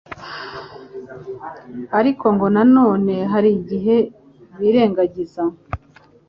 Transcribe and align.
ariko 1.99 2.25
ngo 2.33 2.47
na 2.55 2.63
none 2.75 3.13
hari 3.31 3.49
igihe 3.59 3.95
birengagiza 4.59 5.43